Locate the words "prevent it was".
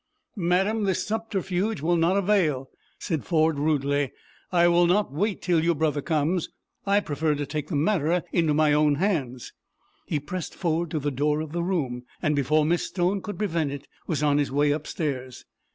13.37-14.23